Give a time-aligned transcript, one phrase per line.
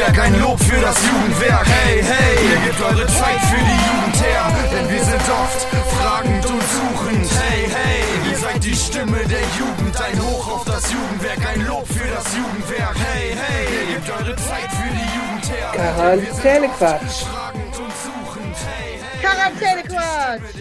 [0.00, 1.66] Jugendwerk, ein Lob für das Jugendwerk.
[1.66, 6.46] Hey, hey, ihr gebt eure Zeit für die Jugend her, denn wir sind oft fragend
[6.46, 7.30] und suchend.
[7.38, 11.86] Hey, hey, ihr seid die Stimme der Jugend, ein Hoch auf das Jugendwerk, ein Lob
[11.86, 12.96] für das Jugendwerk.
[12.96, 15.70] Hey, hey, ihr gebt eure Zeit für die Jugend her.
[15.74, 17.24] Quarantänequatsch.
[17.24, 18.56] Fragend und suchend.
[18.72, 20.54] Hey, hey, Quarantänequatsch.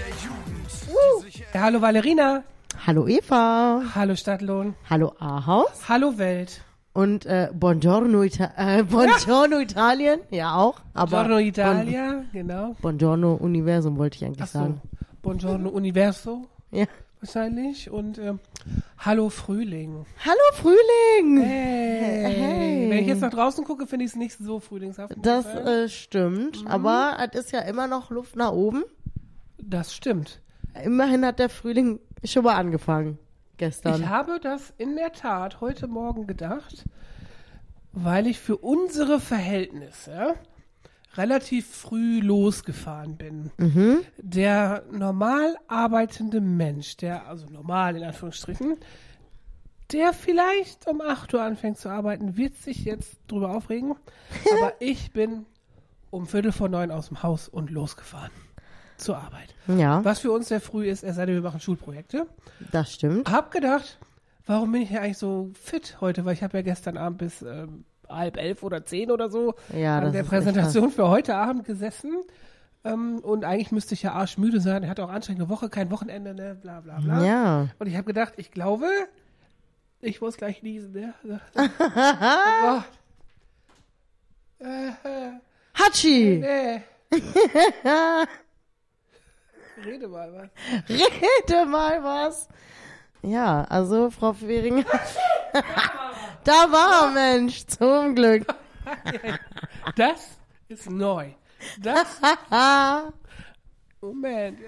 [1.54, 2.44] Ja, hallo Valerina.
[2.86, 3.84] Hallo Eva.
[3.96, 4.76] Hallo Stadtlohn.
[4.90, 5.88] Hallo Ahaus.
[5.88, 6.62] Hallo Welt.
[6.94, 10.20] Und äh, Buongiorno, Ita äh, Buongiorno Italien.
[10.32, 10.80] Ja, auch.
[10.94, 12.68] Aber Buongiorno Italia, genau.
[12.68, 14.60] Bon Buongiorno Universum wollte ich eigentlich Achso.
[14.60, 14.82] sagen.
[15.22, 16.86] Buongiorno Universo Ja.
[17.22, 17.90] wahrscheinlich.
[17.92, 18.40] Und ähm,
[18.98, 20.06] Hallo Frühling.
[20.26, 21.42] Hallo Frühling.
[21.42, 22.34] Hey.
[22.34, 22.90] Hey.
[22.90, 25.14] Wenn ich jetzt nach draußen gucke, finde ich es nicht so frühlingshaft.
[25.22, 26.64] Das äh, stimmt.
[26.66, 28.84] Aber es ist ja immer noch Luft nach oben.
[29.62, 30.42] das stimmt.
[30.84, 33.18] Immerhin hat der Frühling schon mal angefangen.
[33.60, 34.02] Gestern.
[34.02, 36.86] Ich habe das in der Tat heute Morgen gedacht,
[37.92, 40.36] weil ich für unsere Verhältnisse
[41.16, 43.52] relativ früh losgefahren bin.
[44.18, 48.78] Der normal arbeitende Mensch, der, also normal in Anführungsstrichen,
[49.92, 53.96] der vielleicht um 8 Uhr anfängt zu arbeiten, wird sich jetzt drüber aufregen.
[54.58, 55.46] Aber ich bin
[56.12, 58.32] um Viertel vor neun aus dem Haus und losgefahren
[59.00, 59.54] zur Arbeit.
[59.68, 62.28] ja, Was für uns sehr früh ist, es sei denn, wir machen Schulprojekte.
[62.72, 63.30] das stimmt.
[63.32, 63.98] Hab gedacht,
[64.46, 66.26] warum bin ich ja eigentlich so fit heute?
[66.26, 70.00] Weil ich habe ja gestern Abend bis ähm, halb elf oder zehn oder so Ja,
[70.00, 72.22] an der Präsentation für heute Abend gesessen.
[72.84, 74.84] Ähm, und eigentlich müsste ich ja arschmüde sein.
[74.84, 76.56] Er hatte auch anstrengende Woche, kein Wochenende, ne?
[76.62, 77.26] Bla bla bla.
[77.26, 77.68] Ja.
[77.78, 78.88] Und ich habe gedacht, ich glaube,
[80.02, 81.14] ich muss gleich niesen, ne?
[82.64, 82.82] oh.
[84.62, 85.32] Äh, äh,
[85.74, 86.42] Hatschi!
[86.42, 86.82] nee.
[89.86, 90.50] Rede mal was.
[90.90, 92.50] Rede mal was.
[93.22, 94.86] Ja, also Frau Fehring.
[96.44, 98.46] da war er, Mensch, zum Glück.
[99.96, 101.32] Das ist neu.
[101.80, 102.20] Das.
[104.02, 104.60] Moment.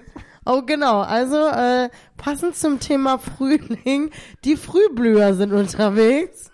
[0.44, 1.00] Oh, genau.
[1.00, 4.10] Also, äh, passend zum Thema Frühling,
[4.44, 6.50] die Frühblüher sind unterwegs.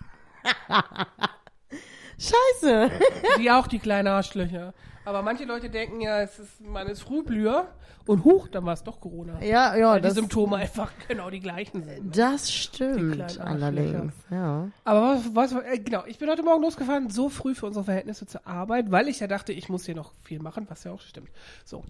[2.17, 2.91] Scheiße.
[3.37, 4.73] Die auch, die kleinen Arschlöcher.
[5.05, 7.67] Aber manche Leute denken ja, es ist, man ist Frühblüher
[8.05, 9.41] und huch, dann war es doch Corona.
[9.43, 12.17] Ja, ja, Weil die das, Symptome einfach genau die gleichen sind.
[12.17, 14.13] das Die stimmt allerdings.
[14.29, 14.69] Ja.
[14.83, 18.25] Aber was, was äh, genau, ich bin heute Morgen losgefahren, so früh für unsere Verhältnisse
[18.25, 21.01] zur Arbeit, weil ich ja dachte, ich muss hier noch viel machen, was ja auch
[21.01, 21.29] stimmt.
[21.65, 21.83] So.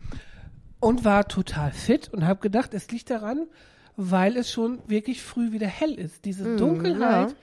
[0.79, 3.47] Und war total fit und habe gedacht, es liegt daran,
[3.97, 6.23] weil es schon wirklich früh wieder hell ist.
[6.25, 7.35] Diese Dunkelheit ja.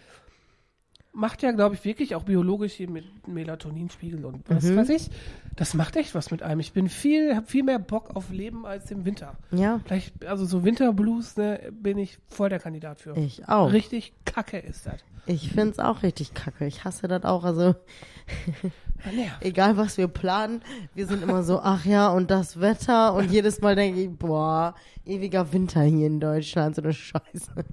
[1.17, 5.11] Macht ja, glaube ich, wirklich auch biologisch hier mit Melatoninspiegel und was weiß ich.
[5.57, 6.61] Das macht echt was mit einem.
[6.61, 9.35] Ich bin viel, habe viel mehr Bock auf Leben als im Winter.
[9.51, 13.17] Ja, Vielleicht, also so Winterblues, ne, bin ich voll der Kandidat für.
[13.17, 13.73] ich auch.
[13.73, 15.01] Richtig kacke ist das.
[15.25, 16.67] Ich find's auch richtig kacke.
[16.67, 17.45] Ich hasse das auch.
[17.45, 17.75] Also,
[19.13, 19.43] nervt.
[19.43, 20.61] egal was wir planen,
[20.95, 23.15] wir sind immer so, ach ja, und das Wetter.
[23.15, 24.75] Und jedes Mal denke ich, boah,
[25.07, 27.65] ewiger Winter hier in Deutschland, so eine Scheiße.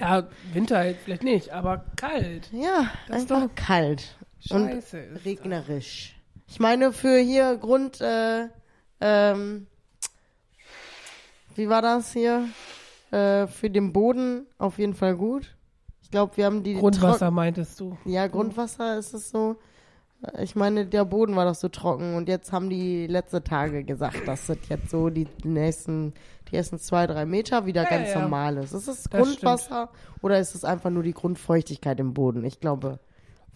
[0.00, 2.50] Ja, Winter halt vielleicht nicht, aber kalt.
[2.52, 4.16] Ja, Das ist doch kalt.
[4.40, 5.08] Scheiße.
[5.12, 6.16] Und regnerisch.
[6.48, 8.48] Ich meine, für hier Grund, äh,
[9.00, 9.66] ähm,
[11.54, 12.48] wie war das hier?
[13.10, 15.56] Äh, für den Boden auf jeden Fall gut.
[16.02, 17.96] Ich glaube, wir haben die Grundwasser meintest du.
[18.04, 19.56] Ja, Grundwasser ist es so.
[20.40, 24.26] Ich meine, der Boden war doch so trocken und jetzt haben die letzte Tage gesagt,
[24.26, 26.14] dass das jetzt so die nächsten,
[26.50, 28.72] die ersten zwei, drei Meter wieder Ja, ganz ja, normal ist.
[28.72, 29.90] Ist es Das Grundwasser
[30.22, 32.44] oder ist es einfach nur die Grundfeuchtigkeit im Boden?
[32.44, 32.98] Ich glaube,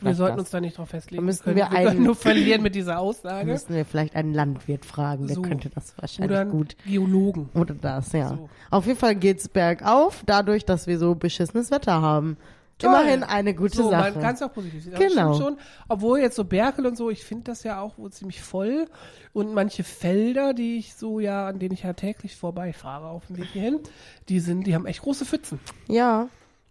[0.01, 0.45] Wir sollten das.
[0.45, 1.23] uns da nicht drauf festlegen.
[1.23, 3.47] Da müssten wir wir einen- nur verlieren mit dieser Aussage.
[3.51, 5.43] müssten wir vielleicht einen Landwirt fragen, der So.
[5.43, 6.77] könnte das wahrscheinlich Oder einen gut.
[6.87, 7.49] Geologen.
[7.55, 8.29] Oder das, ja.
[8.29, 8.49] So.
[8.71, 12.37] Auf jeden Fall geht's bergauf, dadurch, dass wir so beschissenes Wetter haben.
[12.81, 12.91] Toll.
[12.91, 14.13] Immerhin eine gute So, Sache.
[14.13, 14.95] man kann es auch positiv sehen.
[14.99, 15.35] Genau.
[15.35, 15.57] Schon.
[15.89, 18.87] Obwohl jetzt so Berkel und so, ich finde das ja auch wohl ziemlich voll.
[19.33, 23.37] Und manche Felder, die ich so ja, an denen ich ja täglich vorbeifahre auf dem
[23.39, 23.81] Weg hierhin,
[24.29, 25.61] die sind, die haben echt große Pfützen.
[25.87, 26.29] ja,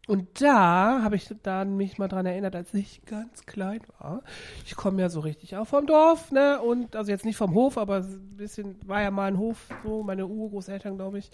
[0.08, 4.24] Und da habe ich dann mich mal dran erinnert, als ich ganz klein war.
[4.66, 6.60] Ich komme ja so richtig auch vom Dorf, ne?
[6.60, 10.02] Und also jetzt nicht vom Hof, aber ein bisschen war ja mal ein Hof, so
[10.02, 11.30] meine Urgroßeltern, glaube ich,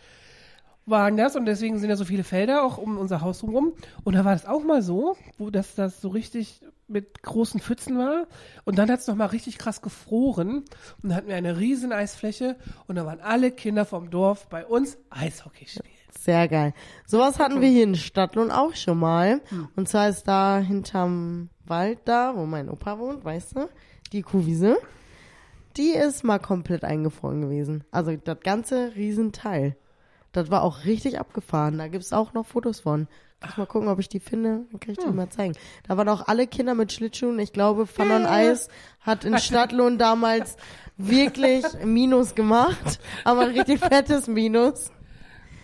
[0.85, 3.73] waren das und deswegen sind ja so viele Felder auch um unser Haus drumherum.
[4.03, 7.97] Und da war das auch mal so, wo das, das so richtig mit großen Pfützen
[7.97, 8.27] war.
[8.63, 10.57] Und dann hat es nochmal richtig krass gefroren.
[10.57, 10.65] Und
[11.03, 12.55] dann hatten wir eine riesen Eisfläche
[12.87, 15.95] und da waren alle Kinder vom Dorf bei uns Eishockey spielen.
[16.19, 16.73] Sehr geil.
[17.05, 19.41] Sowas hatten wir hier in Stadtlohn auch schon mal.
[19.75, 23.69] Und zwar ist da hinterm Wald da, wo mein Opa wohnt, weißt du,
[24.11, 24.77] die Kuhwiese.
[25.77, 27.83] Die ist mal komplett eingefroren gewesen.
[27.91, 29.75] Also das ganze Riesenteil.
[30.35, 31.77] Das war auch richtig abgefahren.
[31.77, 33.07] Da gibt's auch noch Fotos von.
[33.41, 34.65] Muss mal gucken, ob ich die finde.
[34.69, 35.53] Dann kann ich die mal zeigen.
[35.87, 37.39] Da waren auch alle Kinder mit Schlittschuhen.
[37.39, 38.67] Ich glaube, Fun on Eis
[38.99, 40.57] hat in Stadtlohn damals
[40.97, 42.99] wirklich Minus gemacht.
[43.23, 44.91] Aber ein richtig fettes Minus.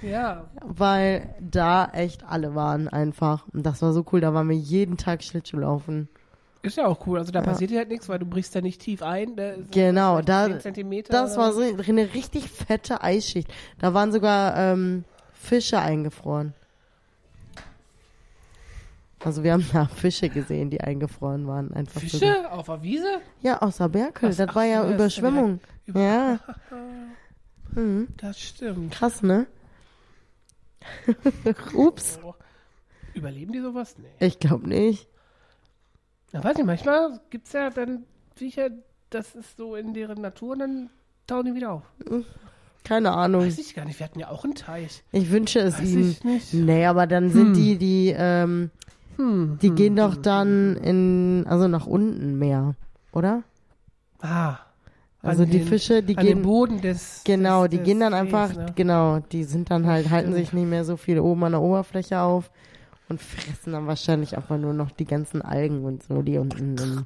[0.02, 0.50] Ja.
[0.64, 3.48] Weil da echt alle waren einfach.
[3.50, 4.22] Und das war so cool.
[4.22, 6.08] Da waren wir jeden Tag Schlittschuh laufen.
[6.64, 7.18] Ist ja auch cool.
[7.18, 9.36] Also da passiert ja halt nichts, weil du brichst ja nicht tief ein.
[9.36, 13.52] Da ist Genau, da, 10 Zentimeter das war so eine richtig fette Eisschicht.
[13.80, 15.04] Da waren sogar ähm,
[15.34, 16.54] Fische eingefroren.
[19.24, 21.72] Also wir haben da Fische gesehen, die eingefroren waren.
[21.74, 22.08] Einfach So.
[22.20, 23.08] Fische auf der Wiese?
[23.42, 24.30] Ja, außer Berkel.
[24.30, 24.38] Was?
[24.38, 25.60] Das Ach war ja so, das Überschwemmung.
[25.86, 26.40] Über- Ja,
[27.72, 28.08] mhm.
[28.18, 28.94] Das stimmt.
[28.94, 29.46] krass, ne?
[31.76, 32.20] Ups.
[33.14, 33.96] Überleben die sowas?
[33.98, 34.26] Nee.
[34.26, 35.08] Ich glaube nicht.
[36.34, 38.04] Na, weiß ich, manchmal gibt's ja dann
[38.36, 38.70] Viecher,
[39.10, 40.90] das ist so in deren Natur und dann
[41.28, 41.84] tauen die wieder auf.
[42.84, 43.46] Keine Ahnung.
[43.46, 45.04] Weiß ich gar nicht, wir hatten ja auch einen Teich.
[45.12, 46.12] Ich wünsche es Weiß ihnen.
[46.12, 46.54] ich nicht.
[46.54, 48.72] Nee, aber dann sind die, die, ähm,
[49.18, 49.60] Hm.
[49.62, 52.76] die gehen doch dann in, also nach unten mehr,
[53.12, 53.44] oder?
[54.22, 54.58] Ah.
[55.22, 57.22] Also die den, Fische, die an gehen, den Boden des.
[57.26, 58.66] genau, des, die des gehen dann Sees, einfach, Ne?
[58.74, 62.20] genau, die sind dann halt, halten sich nicht mehr so viel oben an der Oberfläche
[62.22, 62.50] auf
[63.12, 67.06] und fressen dann wahrscheinlich einfach nur noch die ganzen Algen und so, die unten im,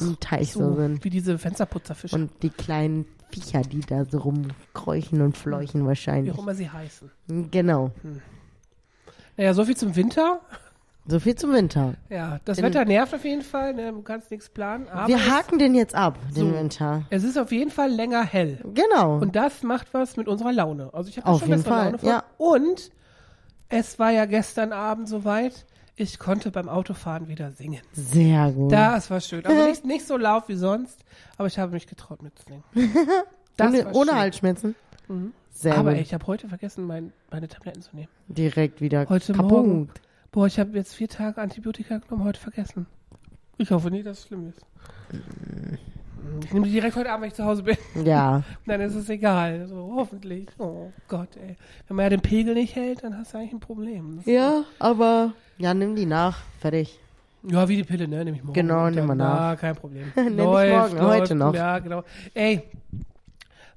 [0.00, 1.04] im Teich so, So, sind.
[1.04, 6.34] wie diese Fensterputzerfische, Und die kleinen Viecher, die da so rumkräuchen und fleuchen wie wahrscheinlich.
[6.34, 7.10] auch immer sie heißen.
[7.50, 7.90] Genau.
[9.36, 10.40] Naja, so viel zum Winter.
[11.06, 11.94] So viel zum Winter.
[12.10, 13.72] Ja, das In- Wetter nervt auf jeden Fall.
[13.74, 13.90] Ne?
[13.92, 14.86] Du kannst nichts planen.
[14.88, 16.54] Aber Wir haken den jetzt ab, den So.
[16.54, 17.04] Winter.
[17.10, 18.58] es ist auf jeden Fall länger hell.
[18.74, 19.16] Genau.
[19.18, 20.90] Und das macht was mit unserer Laune.
[20.92, 22.08] Also ich habe schon bessere Fall, Laune von.
[22.08, 22.24] ja.
[22.36, 22.90] Und
[23.70, 25.64] es war ja gestern Abend soweit.
[25.96, 27.80] Ich konnte beim Autofahren wieder singen.
[27.92, 28.72] Sehr gut.
[28.72, 29.44] Das war schön.
[29.44, 31.04] Also nicht, nicht so laut wie sonst,
[31.36, 32.62] aber ich habe mich getraut mitzusingen.
[33.56, 34.14] Das ohne ohne.
[34.14, 34.74] Halsschmerzen.
[35.50, 36.00] Sehr Aber gut.
[36.00, 38.08] ich habe heute vergessen, mein, meine Tabletten zu nehmen.
[38.28, 39.50] Direkt wieder Heute kaputt.
[39.50, 39.90] Morgen.
[40.32, 42.86] Boah, ich habe jetzt vier Tage Antibiotika genommen, heute vergessen.
[43.58, 44.64] Ich hoffe nicht, dass es schlimm ist.
[46.44, 47.76] Ich nehme die direkt heute Abend, wenn ich zu Hause bin.
[48.04, 48.42] Ja.
[48.66, 49.66] Dann ist es egal.
[49.68, 50.48] So, hoffentlich.
[50.58, 51.56] Oh Gott, ey.
[51.88, 54.16] Wenn man ja den Pegel nicht hält, dann hast du eigentlich ein Problem.
[54.16, 56.38] Das, Ja, aber ja, nimm die nach.
[56.60, 56.98] Fertig.
[57.42, 58.24] ja, wie die Pille, ne?
[58.24, 58.54] Nehme ich morgen.
[58.54, 59.40] Genau, nimm mal nach.
[59.50, 60.12] Ja, kein Problem.
[60.16, 61.54] Ich morgen, heute noch.
[61.54, 62.02] Ja, genau.
[62.34, 62.62] Ey,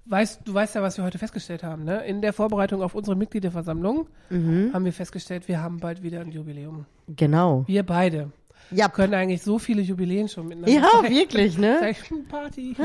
[0.06, 2.04] weißt, du weißt ja, was wir heute festgestellt haben, ne?
[2.06, 4.72] In der Vorbereitung auf unsere Mitgliederversammlung Mhm.
[4.74, 6.86] haben wir festgestellt, wir haben bald wieder ein Jubiläum.
[7.07, 7.63] Genau.
[7.68, 8.31] Wir beide
[8.71, 11.13] Ja, können eigentlich so viele Jubiläen schon miteinander ja feiern.
[11.13, 11.77] wirklich, ne?
[11.80, 12.75] Session Party.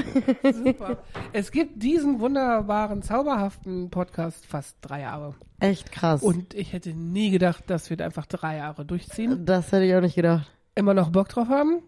[0.52, 0.98] Super.
[1.32, 5.34] Es gibt diesen wunderbaren, zauberhaften Podcast fast drei Jahre.
[5.60, 6.22] Echt krass.
[6.22, 9.44] Und ich hätte nie gedacht, dass wir da einfach drei Jahre durchziehen.
[9.44, 10.50] das hätte ich auch nicht gedacht.
[10.74, 11.82] Immer noch Bock drauf haben.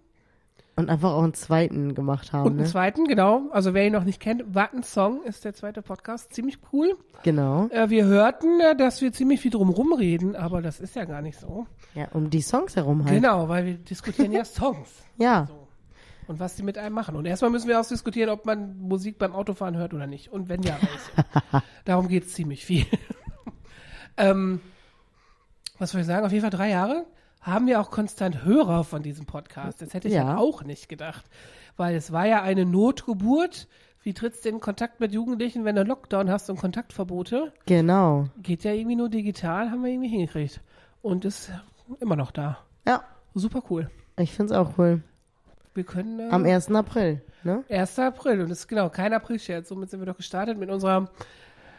[0.79, 2.67] Und einfach auch einen zweiten gemacht haben, Und einen ne?
[2.67, 3.49] zweiten, genau.
[3.51, 6.35] Also wer ihn noch nicht kennt, Warten Song ist der zweite Podcast.
[6.35, 6.99] Ziemlich cool.
[7.23, 7.69] Genau.
[7.69, 11.23] Äh, wir hörten, äh, dass wir ziemlich viel drum rumreden, aber das ist ja gar
[11.23, 11.67] nicht so.
[11.95, 13.15] Ja, um die Songs herum halt.
[13.15, 15.03] Genau, weil wir diskutieren ja Songs.
[15.17, 15.47] Ja.
[15.49, 15.67] So.
[16.27, 17.17] Und was die mit einem machen.
[17.17, 20.31] Und erstmal müssen wir ausdiskutieren, ob man Musik beim Autofahren hört oder nicht.
[20.31, 21.65] Und wenn ja, welche.
[21.87, 22.85] Darum geht es ziemlich viel.
[24.19, 24.61] ähm,
[25.79, 26.27] was soll ich sagen?
[26.27, 27.07] Auf jeden Fall drei Jahre
[27.47, 29.81] haben wir auch konstant Hörer von diesem Podcast.
[29.81, 30.25] Das hätte ich Ja.
[30.33, 31.25] ja auch nicht gedacht.
[31.77, 33.69] Weil es war ja eine Notgeburt.
[34.03, 37.53] Wie trittst du in Kontakt mit Jugendlichen, wenn du Lockdown hast und Kontaktverbote?
[37.67, 38.29] Genau.
[38.43, 40.61] Geht ja irgendwie nur digital, haben wir irgendwie hingekriegt.
[41.03, 41.51] Und ist
[42.01, 42.59] immer noch da.
[42.87, 43.03] Ja,
[43.35, 43.91] Super cool.
[44.19, 45.03] ich find's auch cool.
[45.75, 46.21] Wir können.
[46.21, 46.71] Äh, Am 1.
[46.71, 47.63] April, ne?
[47.69, 47.99] 1.
[47.99, 49.69] April und das ist genau kein April-Scherz.
[49.69, 51.11] Somit sind wir doch gestartet mit unserer.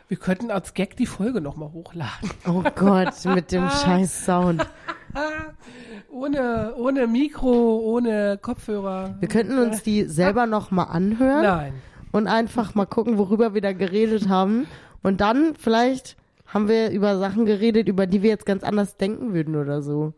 [0.08, 2.30] Wir könnten als Gag die Folge nochmal hochladen.
[2.48, 4.66] Oh Gott, mit dem scheiß Sound.
[6.12, 9.16] ohne, ohne Mikro, ohne Kopfhörer.
[9.20, 11.74] Wir könnten uns die selber noch mal anhören Nein.
[12.12, 14.68] und einfach mal gucken, worüber wir da geredet haben.
[15.04, 19.34] Und dann vielleicht haben wir über Sachen geredet, über die wir jetzt ganz anders denken
[19.34, 20.14] würden oder so.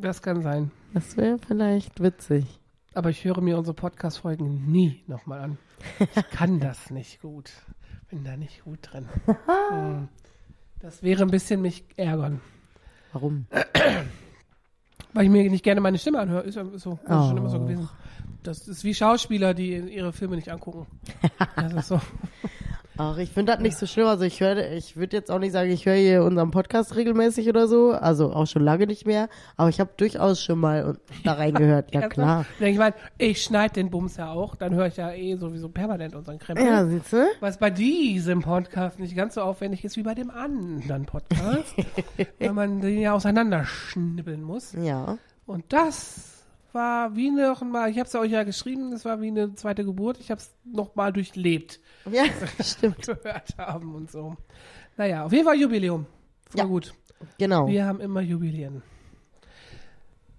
[0.00, 0.70] Das kann sein.
[0.92, 2.60] Das wäre vielleicht witzig.
[2.94, 5.58] Aber ich höre mir unsere Podcast-Folgen nie nochmal an.
[5.98, 7.50] Ich kann das nicht gut.
[8.08, 9.08] Bin da nicht gut drin.
[9.70, 10.08] Hm.
[10.80, 12.40] Das wäre ein bisschen mich ärgern.
[13.14, 13.46] Warum?
[15.14, 16.42] Weil ich mir nicht gerne meine Stimme anhöre.
[16.42, 16.98] Ist ja so.
[17.06, 17.40] Das ist schon Oh.
[17.40, 17.88] immer so gewesen.
[18.42, 20.86] Das ist wie Schauspieler, die ihre Filme nicht angucken.
[21.56, 22.00] Das ist so.
[22.96, 24.06] Ach, ich finde das nicht so schlimm.
[24.06, 27.48] Also ich höre, ich würde jetzt auch nicht sagen, ich höre hier unseren Podcast regelmäßig
[27.48, 27.90] oder so.
[27.92, 29.28] Also auch schon lange nicht mehr.
[29.56, 31.74] Aber ich habe durchaus schon mal da reingehört.
[31.94, 32.44] Ja klar.
[32.58, 36.14] Ich meine, ich schneide den Bums ja auch, dann höre ich ja eh sowieso permanent
[36.14, 36.66] unseren Krempel.
[36.66, 37.24] Ja, siehst du?
[37.40, 41.74] Was bei diesem Podcast nicht ganz so aufwendig ist wie bei dem anderen Podcast,
[42.38, 44.72] weil man den ja auseinanderschnibbeln muss.
[44.72, 45.18] Ja.
[45.46, 46.33] Und das
[46.74, 49.84] war wie noch mal, ich habe es euch ja geschrieben, das war wie eine zweite
[49.84, 50.18] Geburt.
[50.20, 52.24] Ich habe es noch mal durchlebt, Ja,
[52.60, 53.06] stimmt.
[53.06, 54.36] gehört haben und so.
[54.96, 56.06] Naja, auf jeden Fall Jubiläum.
[56.50, 56.64] Voll Ja.
[56.66, 56.94] gut.
[57.38, 57.68] Genau.
[57.68, 58.82] Wir haben immer Jubiläen.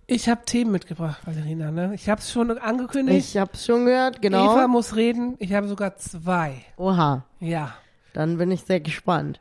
[0.07, 1.71] Ich habe Themen mitgebracht, Valerina.
[1.71, 1.93] Ne?
[1.95, 3.17] Ich habe es schon angekündigt.
[3.29, 4.53] Ich hab's schon gehört, genau.
[4.53, 5.35] Eva muss reden.
[5.39, 6.63] Ich habe sogar zwei.
[6.77, 7.73] Oha, Ja.
[8.13, 9.39] dann bin ich sehr gespannt.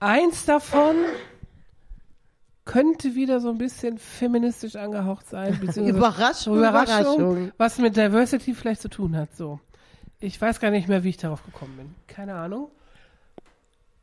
[0.00, 0.96] Eins davon
[2.70, 5.60] könnte wieder so ein bisschen feministisch angehaucht sein.
[5.60, 7.52] Überraschung, Überraschung, Überraschung.
[7.56, 9.34] was mit Diversity vielleicht zu tun hat.
[9.34, 9.58] So.
[10.20, 11.94] Ich weiß gar nicht mehr, wie ich darauf gekommen bin.
[12.06, 12.70] Keine Ahnung.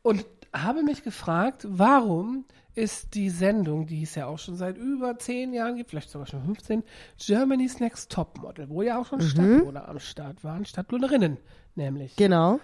[0.02, 2.44] Und habe mich gefragt, warum
[2.74, 6.26] ist die Sendung, die es ja auch schon seit über zehn Jahren gibt, vielleicht sogar
[6.26, 6.82] schon 15,
[7.18, 11.38] Germany's Next Topmodel, wo ja auch schon Stadtlohner am Start waren, Stadtlohnerinnen
[11.74, 12.16] nämlich.
[12.16, 12.60] Genau.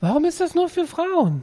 [0.00, 1.42] Warum ist das nur für Frauen?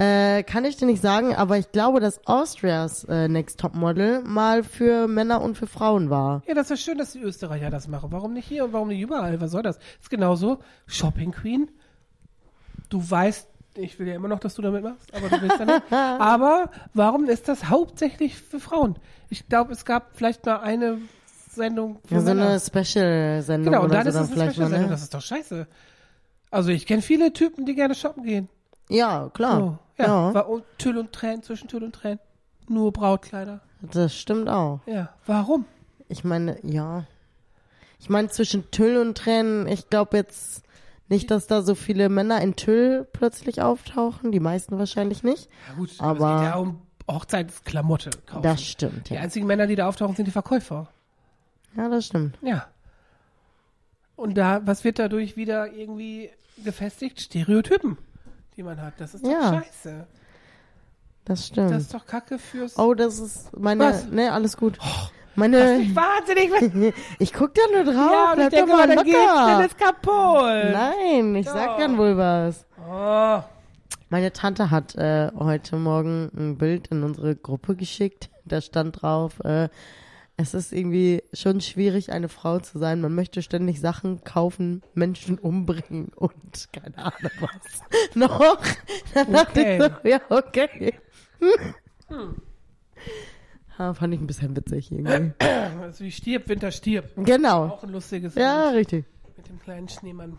[0.00, 4.22] Äh, kann ich dir nicht sagen, aber ich glaube, dass Austrias äh, Next Top Model
[4.22, 6.40] mal für Männer und für Frauen war.
[6.46, 8.10] Ja, das ist schön, dass die Österreicher das machen.
[8.10, 9.38] Warum nicht hier und warum nicht überall?
[9.42, 9.76] Was soll das?
[10.00, 10.60] ist genauso.
[10.86, 11.70] Shopping Queen.
[12.88, 15.66] Du weißt, ich will ja immer noch, dass du damit machst, aber du willst ja
[15.66, 15.82] nicht.
[15.92, 18.96] aber warum ist das hauptsächlich für Frauen?
[19.28, 20.96] Ich glaube, es gab vielleicht mal eine
[21.50, 22.48] Sendung für Ja, so Männer.
[22.48, 24.86] eine Special-Sendung genau, und dann so ist dann es eine Special-Sendung.
[24.86, 24.88] ne?
[24.88, 25.66] Das ist doch scheiße.
[26.50, 28.48] Also ich kenne viele Typen, die gerne shoppen gehen.
[28.88, 29.56] Ja, klar.
[29.60, 32.18] So, ja, ja, War, und Tüll und Tränen, zwischen Tüll und Tränen.
[32.68, 33.60] Nur Brautkleider.
[33.80, 34.80] das stimmt auch.
[34.86, 35.64] Ja, warum?
[36.08, 37.04] Ich meine, ja.
[37.98, 40.62] Ich meine, zwischen Tüll und Tränen, ich glaube jetzt
[41.08, 44.30] nicht, dass da so viele Männer in Tüll plötzlich auftauchen.
[44.32, 45.48] Die meisten wahrscheinlich nicht.
[45.68, 48.42] Ja gut, Aber- es geht ja um Hochzeitsklamotte kaufen.
[48.42, 49.20] Das stimmt, Die ja.
[49.20, 50.86] einzigen Männer, die da auftauchen, sind die Verkäufer.
[51.76, 52.38] Ja, das stimmt.
[52.42, 52.66] Ja.
[54.16, 56.30] Und da, was wird dadurch wieder irgendwie
[56.64, 57.20] gefestigt?
[57.20, 57.96] Stereotypen,
[58.56, 58.94] die man hat.
[58.98, 59.62] Das ist doch Ja.
[59.62, 60.06] scheiße.
[61.24, 61.70] Das stimmt.
[61.70, 62.78] Das ist doch Kacke fürs.
[62.78, 63.84] oh, das ist meine.
[63.84, 64.06] Was?
[64.06, 64.78] Ne, alles gut.
[64.78, 65.82] das Meine.
[65.82, 66.94] ist wahnsinnig.
[67.18, 68.10] Ich guck da nur drauf.
[68.12, 69.64] ja, bleib doch mal, geht's locker.
[69.64, 70.72] ist kaputt.
[70.72, 71.78] Nein, ich sag Doch.
[71.78, 72.66] dann wohl was.
[72.90, 73.42] Oh.
[74.08, 78.28] Meine Tante hat äh, heute Morgen ein Bild in unsere Gruppe geschickt.
[78.44, 79.68] Da stand drauf, äh,
[80.40, 83.00] es ist irgendwie schon schwierig, eine Frau zu sein.
[83.00, 87.82] Man möchte ständig Sachen kaufen, Menschen umbringen und keine Ahnung was.
[88.14, 88.40] Noch?
[89.14, 89.76] Dann dachte Okay.
[89.76, 90.94] ich so, ja, okay.
[93.78, 95.32] Ha, fand ich ein bisschen witzig irgendwie.
[95.80, 97.12] Also wie stirbt, Winter stirbt.
[97.16, 97.66] Genau.
[97.68, 99.04] Auch ein lustiges Ja, Bild richtig.
[99.36, 100.36] mit dem kleinen Schneemann.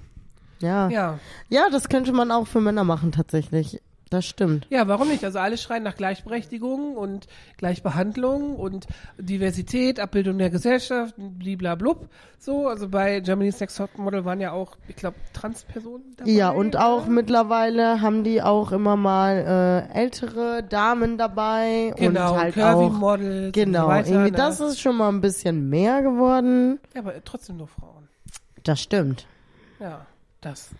[0.59, 0.89] Ja.
[0.89, 1.19] Ja.
[1.49, 3.81] Ja, das könnte man auch für Männer machen tatsächlich.
[4.11, 4.67] Das stimmt.
[4.69, 5.23] Ja, warum nicht?
[5.23, 8.85] Also alle schreien nach Gleichberechtigung und Gleichbehandlung und
[9.17, 12.09] Diversität, Abbildung der Gesellschaft, bliblablub.
[12.37, 16.29] So, also bei Germany's Next Top Model waren ja auch, ich glaube, Transpersonen dabei.
[16.29, 22.37] Ja, und auch mittlerweile haben die auch immer mal äh, ältere Damen dabei genau, und
[22.37, 24.09] halt Curvy auch Models genau, und so weiter.
[24.09, 24.37] irgendwie ne?
[24.37, 26.81] das ist schon mal ein bisschen mehr geworden.
[26.93, 28.09] ja, aber trotzdem nur Frauen.
[28.63, 29.25] Das stimmt.
[29.79, 30.05] Ja,
[30.41, 30.71] das.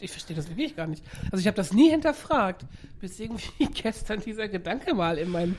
[0.00, 1.04] Ich verstehe das wirklich gar nicht.
[1.32, 2.64] Also ich habe das nie hinterfragt,
[3.00, 5.56] bis irgendwie gestern dieser Gedanke mal in mein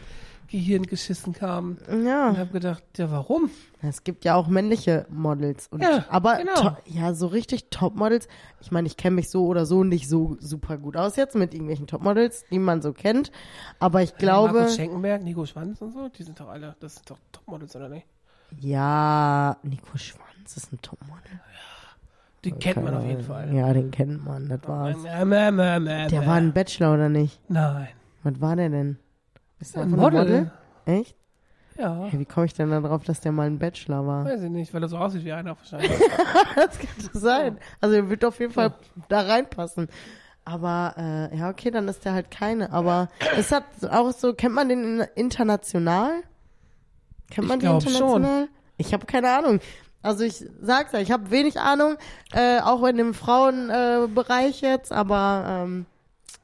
[0.48, 1.78] Gehirn geschissen kam.
[1.88, 3.50] Und Ja, habe gedacht, ja, warum?
[3.82, 6.76] es gibt ja auch männliche Models und Ja, aber genau.
[6.86, 8.28] ja, so richtig Topmodels.
[8.60, 11.54] Ich meine, ich kenne mich so oder so nicht so super gut aus jetzt mit
[11.54, 13.32] irgendwelchen Topmodels, die man so kennt,
[13.80, 17.10] aber ich glaube Markus Schenkenberg, Nico Schwanz und so, die sind doch alle, das sind
[17.10, 18.06] doch Topmodels, oder nicht?
[18.60, 21.40] ja, Nico Schwanz ist ein Topmodel.
[22.44, 23.54] Die kennt man auf jeden Fall.
[23.54, 24.98] Ja, den kennt man, das war's.
[25.04, 27.40] Der war ein Bachelor oder nicht?
[27.50, 27.88] Nein.
[28.24, 28.98] Was war der denn?
[29.60, 30.52] Ist der Ein einfach Model.
[30.86, 31.16] Echt?
[31.78, 32.06] Ja.
[32.10, 34.26] Hey, wie komme ich denn da drauf, dass der mal ein Bachelor war?
[34.26, 35.92] Weiß ich nicht, weil er so aussieht wie einer wahrscheinlich.
[36.56, 37.58] das könnte sein.
[37.80, 38.74] Also er wird auf jeden Fall
[39.08, 39.88] da reinpassen.
[40.44, 42.72] Aber äh, ja, okay, dann ist der halt keine.
[42.72, 46.24] Aber es hat auch so, kennt man den in- international?
[47.30, 48.48] Kennt man Ich den international?
[48.78, 49.60] Ich habe keine Ahnung.
[50.02, 51.98] Also ich sag's ja, ich habe wenig Ahnung,
[52.34, 55.86] äh, auch in dem Frauenbereich äh, jetzt, aber ähm,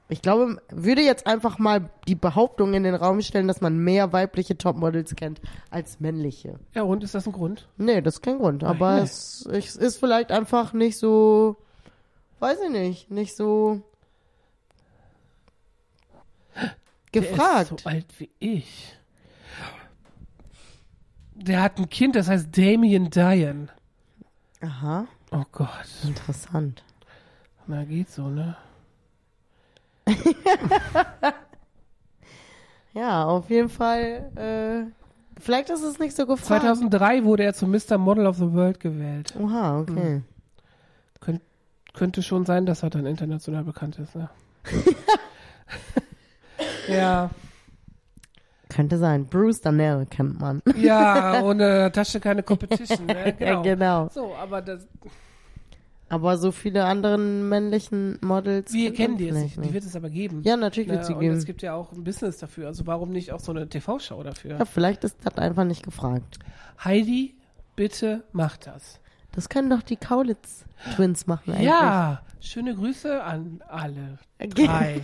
[0.10, 4.14] ich glaube, würde jetzt einfach mal die Behauptung in den Raum stellen, dass man mehr
[4.14, 6.60] weibliche Topmodels kennt als männliche.
[6.74, 7.68] ja, und ist das ein Grund?
[7.78, 8.64] Nee, das ist kein Grund.
[8.64, 9.02] Aber nee.
[9.02, 11.58] es, es ist vielleicht einfach nicht so,
[12.40, 13.82] weiß ich nicht, nicht so
[17.14, 17.82] Der ist gefragt.
[17.82, 18.97] so alt wie ich.
[21.38, 23.68] Der hat ein Kind, das heißt Damien Diane.
[24.62, 25.70] Aha, Oh Gott.
[26.04, 26.84] interessant.
[27.68, 28.56] Na, geht so, ne?
[32.94, 36.64] Ja, auf jeden Fall, äh, vielleicht ist es nicht so gefragt.
[36.64, 38.00] 2003 wurde er zum Mr.
[38.00, 39.36] Model of the World gewählt.
[39.40, 40.24] Oha, okay.
[41.20, 41.42] Könnt,
[41.94, 44.32] könnte schon sein, dass er dann international bekannt ist, ne?
[46.88, 47.30] ja.
[48.78, 49.26] Könnte sein.
[49.26, 50.62] Bruce Danell kennt man.
[50.80, 53.34] Ja, ohne Tasche keine Competition, ne?
[53.40, 53.62] Ja, Genau.
[53.64, 54.10] genau.
[54.14, 54.88] So, aber das.
[56.10, 58.72] Aber so viele anderen männlichen Models.
[58.74, 59.58] Wir kennen die jetzt nicht.
[59.66, 60.44] Die wird es aber geben.
[60.46, 61.36] Ja, natürlich wird Ne, sie und geben.
[61.36, 62.68] es gibt ja auch ein Business dafür.
[62.68, 64.60] Also warum nicht auch so eine TV-Show dafür?
[64.60, 66.38] Ja, vielleicht ist das einfach nicht gefragt.
[66.84, 67.36] Heidi,
[67.76, 69.00] bitte mach das.
[69.38, 71.68] Das können doch die Kaulitz-Twins machen eigentlich.
[71.68, 75.02] Ja, schöne Grüße an alle drei.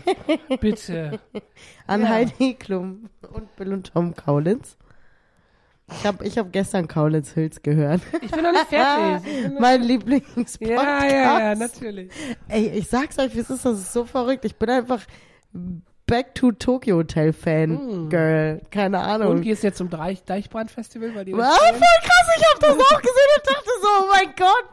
[0.59, 1.19] bitte.
[1.87, 2.07] An Ja.
[2.09, 4.75] Heidi Klum und Bill und Tom Kaulitz.
[5.91, 8.01] Ich habe ich hab gestern Kaulitz Hülz gehört.
[8.23, 9.49] Ich bin noch nicht fertig.
[9.53, 10.81] Noch- mein Lieblingspodcast.
[10.81, 12.11] ja, ja, ja, natürlich.
[12.47, 14.45] Ey, ich sag's euch, wie es ist, das ist so verrückt.
[14.45, 15.01] Ich bin einfach
[16.05, 18.61] Back to Tokyo Hotel Fan, Girl.
[18.71, 19.41] Keine Und Ahnung.
[19.41, 23.29] gehst jetzt zum Deich Deichbrand-Festival, weil die Ah, voll krass, ich hab das auch gesehen
[23.37, 24.69] und dachte so, oh mein Gott.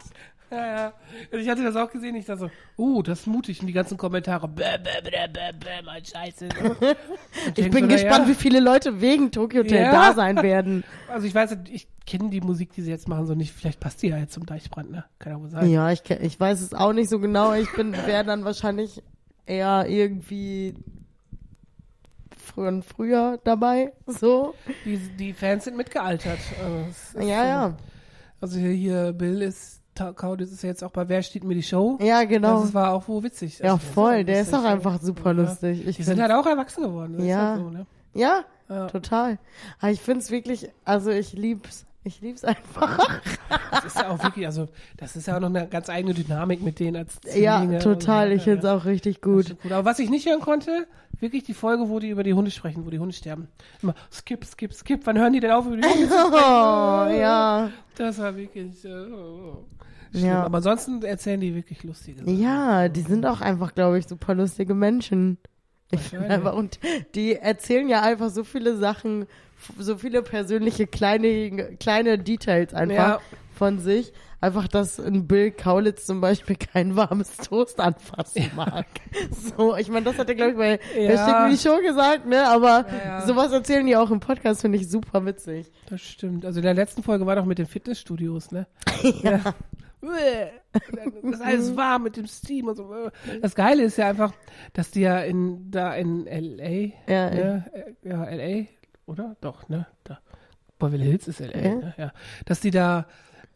[0.51, 0.93] Ja, ja.
[1.33, 3.61] Und Ich hatte das auch gesehen, ich dachte so, uh, das ist mutig.
[3.61, 6.49] Und die ganzen Kommentare, bäh, bäh, bäh, bäh, bäh, mein Scheiße.
[7.55, 9.93] Ich bin gespannt, wie viele Leute wegen Tokyo Hotel Ja.
[9.93, 10.83] da sein werden.
[11.09, 13.53] Also ich weiß, ich kenne die Musik, die sie jetzt machen, so nicht.
[13.53, 15.05] Vielleicht passt die ja jetzt zum Deichbrand, ne?
[15.21, 15.69] Kann ja wohl sein.
[15.71, 17.53] Ja, ich, ich weiß es auch nicht so genau.
[17.55, 19.03] Ich bin, wäre dann wahrscheinlich
[19.47, 20.75] eher irgendwie
[22.53, 23.93] früher und früher dabei.
[24.07, 24.55] So.
[24.85, 26.39] Die, die Fans sind mitgealtert.
[26.63, 27.77] Also, es ist Ja, so- ja.
[28.41, 29.83] Also hier, hier Bill ist,
[30.17, 31.99] Kaudis ist jetzt auch bei Wer steht mir die Show?
[32.01, 32.63] Ja, genau.
[32.63, 33.59] Das war auch wo witzig.
[33.59, 34.25] Ja, Also, voll.
[34.25, 34.73] Der ist lustig, doch ja.
[34.73, 35.43] einfach super Ja.
[35.43, 35.87] lustig.
[35.87, 37.17] Ich Die sind halt auch erwachsen geworden.
[37.19, 37.55] Das Ja.
[37.55, 37.87] Ist halt so, ne?
[38.15, 38.87] ja, Ja.
[38.87, 39.39] total.
[39.79, 41.85] Aber ich find's wirklich, also ich lieb's.
[42.03, 43.21] Ich lieb's einfach.
[43.71, 46.63] Das ist ja auch wirklich, also das ist ja auch noch eine ganz eigene Dynamik
[46.63, 48.25] mit denen als Ja, Zwillinge total.
[48.27, 49.23] und so Ich find's weiter, auch richtig ja.
[49.23, 49.61] gut.
[49.61, 49.73] Gut.
[49.73, 50.87] Aber was ich nicht hören konnte,
[51.21, 53.49] wirklich die Folge, wo die über die Hunde sprechen, wo die Hunde sterben.
[53.83, 55.03] Immer skip, skip, skip.
[55.05, 56.33] Wann hören die denn auf, über die Hunde zu sprechen?
[56.33, 57.71] Oh, ja.
[57.97, 58.83] Das war wirklich.
[58.85, 59.65] Äh, oh.
[60.13, 60.25] Schlimm.
[60.27, 60.43] Ja.
[60.45, 62.41] Aber ansonsten erzählen die wirklich lustige Sachen.
[62.41, 65.39] Ja, die sind auch einfach, glaube ich, super lustige Menschen.
[66.55, 66.79] Und
[67.15, 69.27] die erzählen ja einfach so viele Sachen,
[69.79, 73.21] so viele persönliche kleine, kleine Details einfach Ja.
[73.55, 74.13] von sich.
[74.43, 78.87] Einfach, dass ein Bill Kaulitz zum Beispiel kein warmes Toast anfassen mag.
[79.31, 81.47] So, ich meine, das hat er, glaube ich, bei Ja.
[81.51, 82.49] der Show gesagt, ne?
[82.49, 83.27] Aber Ja, ja.
[83.27, 85.71] sowas erzählen die auch im Podcast, finde ich super witzig.
[85.91, 86.47] Das stimmt.
[86.47, 88.67] Also in der letzten Folge war doch mit den Fitnessstudios, ne?
[89.23, 89.41] ja.
[90.01, 93.11] Das ist alles warm mit dem Steam und so.
[93.43, 94.33] Das Geile ist ja einfach,
[94.73, 97.65] dass die ja in da in LA, Ja, ne?
[98.03, 98.67] ja LA,
[99.07, 99.37] oder?
[99.41, 99.87] Doch, ne?
[100.05, 100.19] Da.
[100.79, 101.75] Beverly Hills ist LA, Ja.
[101.75, 101.95] ne?
[101.99, 102.13] Ja.
[102.47, 103.07] Dass die da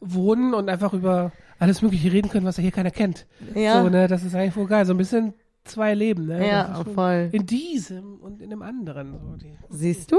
[0.00, 3.26] wohnen und einfach über alles Mögliche reden können, was ja hier keiner kennt.
[3.54, 4.07] Ja, So, ne?
[4.09, 4.85] Das ist eigentlich wohl geil.
[4.85, 5.33] So ein bisschen
[5.64, 6.46] zwei Leben, ne?
[6.46, 7.30] Ja voll.
[7.33, 9.18] In diesem und in dem anderen.
[9.18, 10.16] So, die, Siehst du?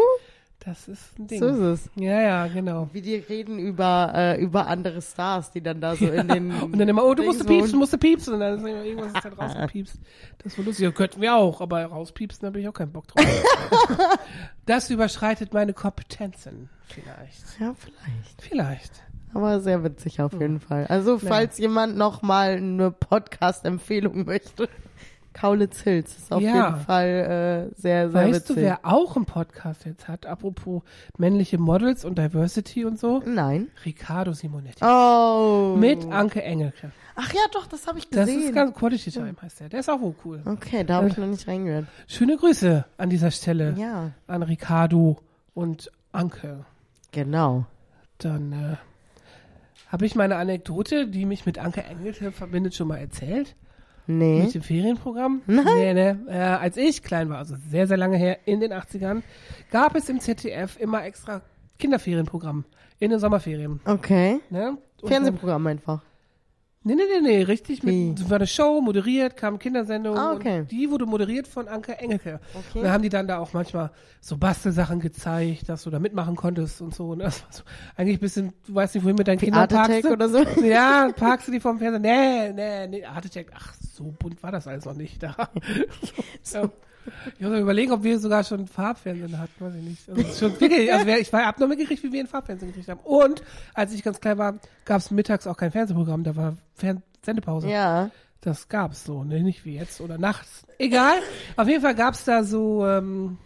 [0.66, 1.40] Das ist ein Ding.
[1.40, 1.90] So ist es.
[1.96, 2.90] Ja, ja, genau.
[2.92, 6.52] Wie die reden über, äh, über andere Stars, die dann da so in den.
[6.62, 7.80] Und dann immer, oh, du musst Dings piepsen, wohnen.
[7.80, 8.34] musst du piepsen.
[8.34, 10.00] Und dann ist immer irgendwas ist halt rausgepiepst.
[10.44, 10.84] Das war lustig.
[10.84, 13.26] Ja, könnten wir auch, aber rauspiepsen, da habe ich auch keinen Bock drauf.
[14.66, 16.70] das überschreitet meine Kompetenzen.
[16.88, 17.60] Vielleicht.
[17.60, 18.42] Ja, vielleicht.
[18.42, 19.04] Vielleicht.
[19.36, 20.88] Aber sehr witzig auf jeden Fall.
[20.88, 24.68] Also, falls jemand noch mal eine Podcast-Empfehlung möchte,
[25.36, 26.54] Kaulitz Hills ist auf Ja.
[26.70, 28.56] jeden Fall äh, sehr, sehr weißt witzig.
[28.56, 30.82] du, wer auch einen Podcast jetzt hat, apropos
[31.18, 33.22] männliche Models und Diversity und so?
[33.26, 33.68] Nein.
[33.86, 34.84] Ricardo Simonetti.
[34.84, 35.76] Oh.
[35.78, 36.92] Mit Anke Engelke.
[37.18, 38.44] Ach ja, doch, das habe ich Das gesehen.
[38.44, 39.70] ist ganz Quality Time, heißt der.
[39.70, 40.42] Der ist auch wohl cool.
[40.46, 41.86] okay, da habe ich noch nicht reingehört.
[42.08, 45.18] Schöne Grüße an dieser Stelle Ja, an Ricardo
[45.54, 46.66] und Anke.
[47.12, 47.66] genau.
[48.20, 48.76] Dann äh,
[49.92, 53.56] habe ich meine Anekdote, die mich mit Anke Engelke verbindet, schon mal erzählt.
[54.08, 54.44] Nee.
[54.44, 55.42] Mit dem Ferienprogramm.
[55.48, 55.66] Nein.
[55.66, 56.16] Nee, nee.
[56.32, 59.22] Äh, als ich klein war, also sehr, sehr lange her, in den 80ern,
[59.72, 61.42] gab es im ZDF immer extra
[61.80, 62.66] Kinderferienprogramm
[63.00, 63.80] in den Sommerferien.
[63.86, 64.40] Okay.
[64.50, 64.78] Ne?
[65.04, 66.02] Fernsehprogramm einfach.
[66.88, 67.84] Nee, nee, nee, nee, richtig.
[67.84, 68.10] Wie?
[68.10, 70.16] Mit, es war eine Show, moderiert, kam Kindersendung.
[70.16, 70.60] Ah, okay.
[70.60, 72.40] Und die wurde moderiert von Anke Engelke.
[72.54, 72.78] Okay.
[72.78, 73.90] Und da haben die dann da auch manchmal
[74.22, 77.10] so Bastelsachen gezeigt, dass du da mitmachen konntest und so.
[77.10, 77.64] Und das war so
[77.96, 80.06] eigentlich ein bisschen, du weißt nicht, wohin mit deinen Kindern Art parkst.
[80.06, 80.46] Attack oder so.
[80.64, 82.00] Ja, parkst du die vom Fernseher?
[82.00, 83.48] Nee, nee, nee, Art Attack.
[83.56, 85.36] Ach, so bunt war das alles noch nicht da.
[86.44, 86.70] so.
[87.36, 90.10] Ich muss mal überlegen, ob wir sogar schon Farbfernsehen hatten, weiß ich nicht.
[90.10, 93.00] Also, schon wirklich, also ich war, hab noch mitgekriegt, wie wir ein Farbfernsehen gekriegt haben.
[93.04, 97.04] Und als ich ganz klein war, gab es mittags auch kein Fernsehprogramm, da war Fern
[97.24, 97.70] Sendepause.
[97.70, 98.12] Ja.
[98.42, 99.42] Das gab's so, ne?
[99.42, 100.66] Nicht wie jetzt oder nachts.
[100.78, 101.16] Egal.
[101.56, 103.38] Auf jeden Fall gab's da so, ähm,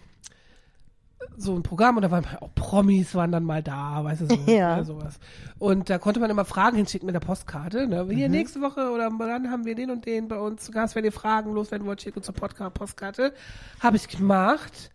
[1.37, 4.35] so ein Programm und da waren auch Promis waren dann mal da, weißt du, so,
[4.51, 4.75] Ja.
[4.75, 5.19] oder sowas.
[5.57, 7.87] Und da konnte man immer Fragen hinschicken mit der Postkarte.
[7.87, 8.07] Ne?
[8.11, 11.05] Hier nächste Woche oder dann haben wir den und den bei uns zu Gast, wenn
[11.05, 13.33] ihr Fragen loswerden wollt, schickt uns zur Podca Postkarte.
[13.79, 14.91] Habe ich gemacht.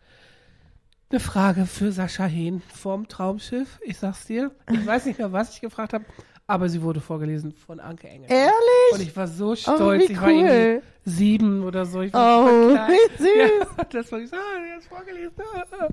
[1.10, 3.78] Eine Frage für Sascha Hehn vom Traumschiff.
[3.84, 4.50] Ich sag's dir.
[4.70, 6.04] Ich weiß nicht mehr, was ich gefragt habe,
[6.46, 8.24] aber sie wurde vorgelesen von Anke Engel.
[8.28, 9.08] Und Ehrlich?
[9.08, 10.08] ich war so stolz.
[10.08, 10.82] wie ich war irgendwie cool.
[11.04, 12.00] sieben oder so.
[12.02, 13.28] Ich war Oh, wie süß.
[13.78, 15.32] Ja, das war ich so, ah, ist vorgelesen.
[15.54, 15.88] Ah.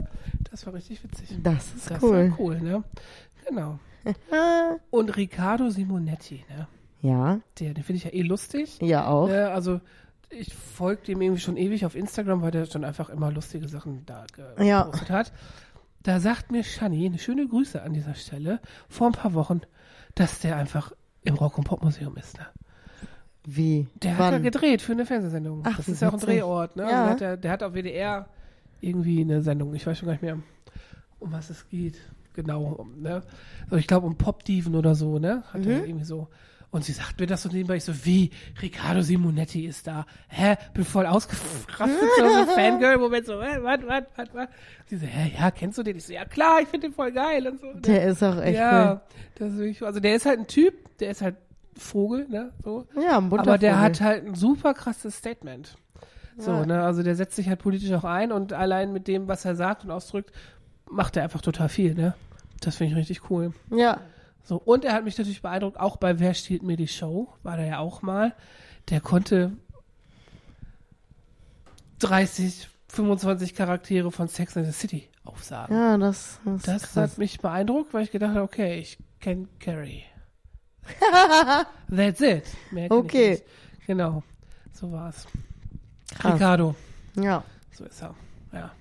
[0.50, 1.30] Das war richtig witzig.
[1.42, 2.30] Das ist Das cool.
[2.32, 2.84] war cool, ne?
[3.48, 3.80] Genau.
[4.90, 6.68] Und Riccardo Simonetti, ne?
[7.02, 8.78] Ja, Der, den finde ich ja eh lustig.
[8.82, 9.28] ja auch.
[9.28, 9.80] Ne, also
[10.30, 14.06] ich folge dem irgendwie schon ewig auf Instagram, weil der schon einfach immer lustige Sachen
[14.06, 14.26] da
[14.60, 14.84] Ja.
[14.84, 15.34] gepostet hat.
[16.04, 19.62] Da sagt mir Shani, eine schöne Grüße an dieser Stelle, vor ein paar Wochen,
[20.16, 20.92] dass der einfach
[21.24, 22.38] im Rock- und Popmuseum ist.
[22.38, 22.46] Ne?
[23.46, 23.88] Wie?
[23.96, 24.44] Der hat ja Wann?
[24.44, 25.62] gedreht für eine Fernsehsendung.
[25.66, 26.20] Ach, das ist ja auch ein.
[26.20, 26.76] Drehort.
[26.76, 26.84] Ne?
[26.84, 26.90] Ja.
[27.02, 28.28] Also hat der, der hat auf WDR
[28.82, 29.74] irgendwie eine Sendung.
[29.74, 30.38] Ich weiß schon gar nicht mehr,
[31.20, 32.00] um was es geht.
[32.34, 32.86] Genau.
[32.98, 33.24] Ne?
[33.66, 35.20] also ich glaube um Popdiven oder so.
[35.20, 35.44] Ne?
[35.52, 35.72] Hat Mhm.
[35.72, 36.28] er irgendwie so.
[36.72, 37.76] Und sie sagt mir das so nebenbei.
[37.76, 38.32] Ich so, wie?
[38.62, 40.06] Riccardo Simonetti ist da.
[40.30, 40.56] Hä?
[40.74, 41.68] Bin voll ausgerastet.
[42.18, 43.26] so so Fangirl-Moment.
[43.26, 43.58] So, hä?
[43.62, 44.48] Was, was, was, was?
[44.88, 45.34] Sie so, hä?
[45.38, 45.98] Ja, kennst du den?
[45.98, 47.46] Ich so, ja klar, ich finde den voll geil.
[47.46, 47.68] Und so.
[47.68, 47.82] ne?
[47.82, 49.02] Der ist auch echt ja,
[49.36, 51.36] das ist wirklich, also der ist halt ein Typ, der ist halt
[51.76, 52.52] Vogel, ne?
[52.64, 52.88] So.
[52.96, 53.04] cool.
[53.04, 53.86] Ja, ein bunter Aber der Vogel.
[53.86, 55.76] hat halt ein super krasses Statement.
[56.38, 56.66] So, Ja.
[56.66, 59.56] ne, also der setzt sich halt politisch auch ein und allein mit dem, was er
[59.58, 60.32] sagt und ausdrückt,
[60.90, 62.14] macht er einfach total viel, ne?
[62.62, 63.54] Das finde ich richtig cool.
[63.72, 64.00] Ja.
[64.44, 67.58] So, und er hat mich natürlich beeindruckt, auch bei Wer stiehlt mir die Show, war
[67.58, 68.34] der ja auch mal.
[68.90, 69.52] Der konnte
[72.00, 75.76] 30, 25 Charaktere von Sex and the City aufsagen.
[75.76, 80.04] Ja, das, das, Das hat mich beeindruckt, weil ich gedacht habe, okay, ich kenne Carrie.
[81.96, 82.46] That's it.
[82.72, 83.42] Mehr Okay.
[83.86, 84.24] Genau.
[84.74, 85.28] So war's.
[86.16, 86.34] Krass.
[86.34, 86.76] Ricardo.
[87.16, 87.44] Ja.
[87.72, 88.16] So ist er.
[88.52, 88.72] Ja.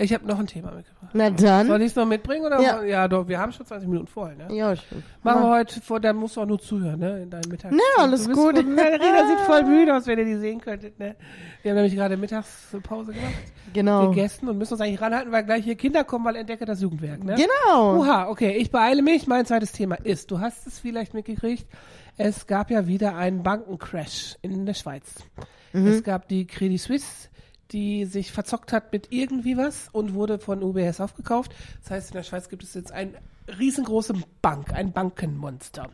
[0.00, 1.10] Ich habe noch ein Thema mitgebracht.
[1.12, 1.66] Na dann.
[1.66, 2.46] Soll ich es noch mitbringen?
[2.46, 2.82] Oder Ja.
[2.84, 3.08] ja.
[3.08, 4.46] doch, wir haben schon 20 Minuten voll, ne?
[4.54, 5.02] Ja, stimmt.
[5.24, 7.22] Machen wir heute vor, dann musst du auch nur zuhören, ne?
[7.22, 7.74] In deinem Mittags.
[7.74, 8.54] Ja, alles du bist gut.
[8.56, 11.16] Voll, Rina sieht voll müde aus, wenn ihr die sehen könntet, ne?
[11.62, 13.32] Wir haben nämlich gerade Mittagspause gemacht,
[13.72, 14.08] Genau.
[14.10, 17.24] gegessen und müssen uns eigentlich ranhalten, weil gleich hier Kinder kommen, weil entdecke das Jugendwerk,
[17.24, 17.34] ne?
[17.34, 17.96] Genau.
[17.98, 19.26] Oha, okay, ich beeile mich.
[19.26, 21.66] Mein zweites Thema ist, du hast es vielleicht mitgekriegt,
[22.16, 25.14] es gab ja wieder einen Bankencrash in der Schweiz.
[25.72, 27.28] Es gab die Credit Suisse,
[27.72, 31.54] die sich verzockt hat mit irgendwie was und wurde von UBS aufgekauft.
[31.82, 33.12] Das heißt, in der Schweiz gibt es jetzt eine
[33.58, 35.90] riesengroße Bank, ein Bankenmonster.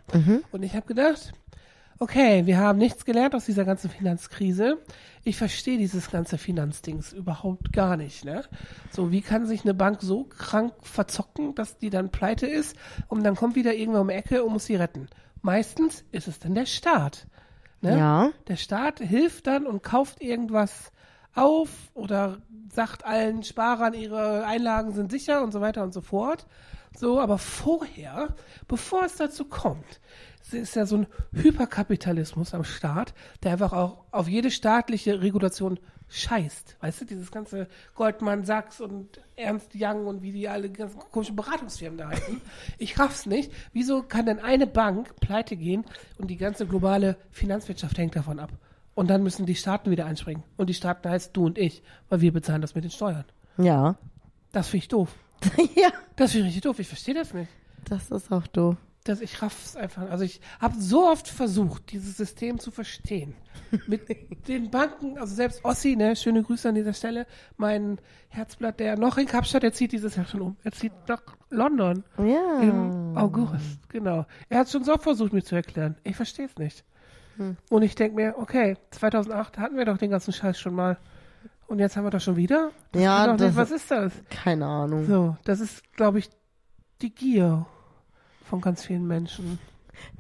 [0.52, 1.32] Und ich habe gedacht,
[1.98, 4.78] okay, wir haben nichts gelernt aus dieser ganzen Finanzkrise.
[5.22, 8.24] Ich verstehe dieses ganze Finanzdings überhaupt gar nicht.
[8.24, 8.44] Ne?
[8.90, 12.76] So, wie kann sich eine Bank so krank verzocken, dass die dann pleite ist
[13.08, 15.08] und dann kommt wieder irgendwer um die Ecke und muss sie retten?
[15.42, 17.26] Meistens ist es dann der Staat.
[17.80, 17.98] Ne?
[17.98, 18.30] Ja.
[18.48, 20.90] Der Staat hilft dann und kauft irgendwas
[21.34, 22.38] auf oder
[22.72, 26.46] sagt allen Sparern, ihre Einlagen sind sicher und so weiter und so fort.
[26.96, 28.34] So, aber vorher,
[28.68, 30.00] bevor es dazu kommt,
[30.52, 36.76] ist ja so ein Hyperkapitalismus am Staat, der einfach auch auf jede staatliche Regulation scheißt.
[36.80, 41.34] Weißt du, dieses ganze Goldman Sachs und Ernst Young und wie die alle ganzen komischen
[41.34, 42.40] Beratungsfirmen da heißen.
[42.78, 43.50] Ich raff's nicht.
[43.72, 45.84] Wieso kann denn eine Bank pleite gehen
[46.18, 48.50] und die ganze globale Finanzwirtschaft hängt davon ab?
[48.94, 50.44] Und dann müssen die Staaten wieder einspringen.
[50.57, 53.24] Und die Staaten heißt du und ich, weil wir bezahlen das mit den Steuern.
[53.59, 53.96] Ja.
[54.52, 55.14] Das finde ich doof.
[55.74, 55.88] ja.
[56.16, 56.78] Das finde ich richtig doof.
[56.78, 57.50] Ich verstehe das nicht.
[57.88, 58.76] Das ist auch doof.
[59.02, 60.09] Das, ich raff's einfach.
[60.11, 63.35] Also ich habe so oft versucht, dieses System zu verstehen.
[63.87, 67.26] Mit den Banken, also selbst Ossi, ne, schöne Grüße an dieser Stelle,
[67.59, 70.57] mein Herzblatt, der noch in Kapstadt, der zieht dieses Jahr schon um.
[70.64, 72.61] Er zieht nach London Ja.
[72.62, 74.24] im August, genau.
[74.48, 75.96] Er hat schon so oft versucht, mir zu erklären.
[76.02, 76.83] Ich verstehe es nicht.
[77.36, 77.56] Hm.
[77.70, 80.98] Und ich denke mir, okay, 2008 hatten wir doch den ganzen Scheiß schon mal.
[81.66, 82.70] Und jetzt haben wir doch schon wieder?
[82.92, 83.56] Das Ja, das- nicht.
[83.56, 84.12] Was ist das?
[84.30, 85.06] Keine Ahnung.
[85.06, 86.28] So, das ist, glaube ich,
[87.02, 87.66] die Gier
[88.48, 89.58] von ganz vielen Menschen.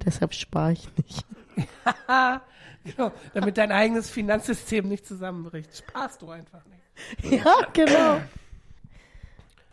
[0.04, 1.24] Deshalb spare ich nicht.
[2.84, 5.76] genau, damit dein eigenes Finanzsystem nicht zusammenbricht.
[5.76, 7.44] Sparst du einfach nicht.
[7.44, 8.20] ja, genau.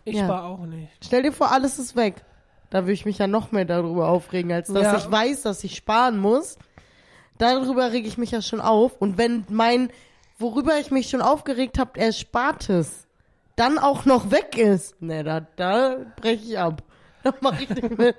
[0.04, 0.26] Ich Ja.
[0.26, 0.92] spare auch nicht.
[1.04, 2.24] Stell dir vor, alles ist weg.
[2.70, 4.98] Da würde ich mich ja noch mehr darüber aufregen, als dass Ja.
[4.98, 6.58] ich weiß, dass ich sparen muss.
[7.42, 9.02] Darüber rege ich mich ja schon auf.
[9.02, 9.90] Und wenn mein,
[10.38, 13.08] worüber ich mich schon aufgeregt habe, Erspartes,
[13.56, 16.84] dann auch noch weg ist, ne, da, da breche ich ab.
[17.24, 18.16] Da mache ich nicht mit.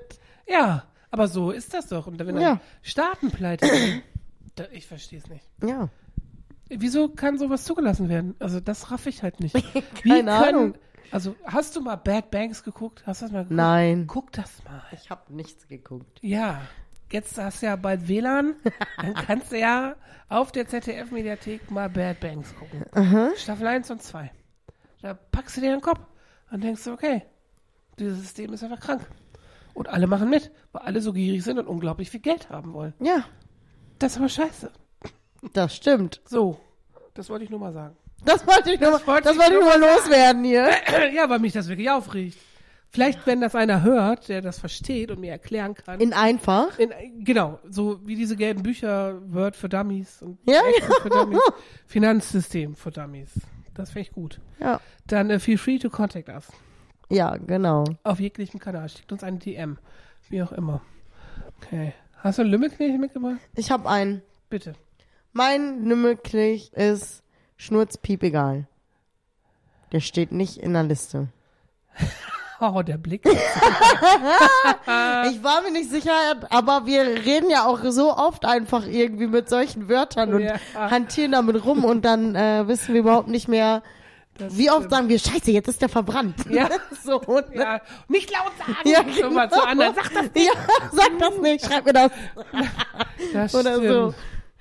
[0.48, 2.06] Ja, aber so ist das doch.
[2.06, 2.60] Und wenn dann Ja.
[2.82, 4.02] Staaten pleite gehen,
[4.54, 5.44] da, ich verstehe es nicht.
[5.64, 5.88] Ja.
[6.68, 8.36] Wieso kann sowas zugelassen werden?
[8.38, 9.56] Also das raff ich halt nicht.
[10.02, 10.74] Keine Ahnung.
[11.10, 13.02] Also hast du mal Bad Banks geguckt?
[13.04, 13.56] Hast du das mal geguckt?
[13.56, 14.06] Nein.
[14.06, 14.82] Guck das mal.
[14.92, 16.18] Ich habe nichts geguckt.
[16.22, 16.60] Ja.
[17.12, 18.54] Jetzt hast du ja bald WLAN,
[18.96, 19.94] dann kannst du ja
[20.28, 22.84] auf der ZDF-Mediathek mal Bad Banks gucken.
[23.36, 24.30] Staffel 1 und 2.
[25.02, 26.00] Da packst du dir den Kopf
[26.50, 27.22] und denkst du, okay,
[27.98, 29.02] dieses System ist einfach krank.
[29.74, 32.94] Und alle machen mit, weil alle so gierig sind und unglaublich viel Geld haben wollen.
[33.00, 33.24] Ja,
[33.98, 34.70] Das ist aber scheiße.
[35.52, 36.20] das stimmt.
[36.24, 36.60] So,
[37.14, 37.96] das wollte ich nur mal sagen.
[38.24, 40.70] Das wollte ich nur, das wollte das ich wollte ich nur nur mal loswerden hier.
[41.14, 42.38] ja, weil mich das wirklich aufregt.
[42.92, 45.98] Vielleicht, wenn das einer hört, der das versteht und mir erklären kann.
[45.98, 46.78] In einfach.
[46.78, 46.90] In,
[47.24, 51.40] genau, so wie diese gelben Bücher, Word für Dummies und Ja, Excel für Dummies,
[51.86, 53.30] Finanzsystem für Dummies.
[53.72, 54.40] Das finde ich gut.
[54.60, 54.78] Ja.
[55.06, 56.48] Dann äh, feel free to contact us.
[57.08, 57.84] Ja, genau.
[58.02, 58.90] Auf jeglichem Kanal.
[58.90, 59.78] Schickt uns eine DM.
[60.28, 60.82] Wie auch immer.
[61.56, 61.94] Okay.
[62.18, 63.40] Hast du einen Lümmelknecht mitgebracht?
[63.56, 64.20] Ich habe einen.
[64.50, 64.74] Bitte.
[65.32, 67.24] Mein Lümmelknecht ist
[67.56, 68.68] Schnurzpiep egal.
[69.92, 71.28] Der steht nicht in der Liste.
[72.64, 73.22] Oh, der Blick.
[75.30, 76.12] Ich war mir nicht sicher,
[76.50, 80.54] aber wir reden ja auch so oft einfach irgendwie mit solchen Wörtern und Ja.
[80.74, 83.82] hantieren damit rum und dann äh, wissen wir überhaupt nicht mehr,
[84.38, 84.90] Das wie oft stimmt.
[84.92, 86.36] sagen wir, scheiße, jetzt ist der verbrannt.
[86.50, 86.68] Ja.
[87.04, 87.44] so, ne?
[87.54, 88.88] Ja, nicht laut sagen.
[88.88, 89.60] Ja, Schon mal genau.
[89.62, 89.94] zu anderen.
[89.94, 90.42] Sag das.
[90.42, 90.52] ja,
[90.92, 92.10] sag das nicht, schreib mir das.
[93.32, 93.88] das Oder stimmt.
[93.88, 94.14] so.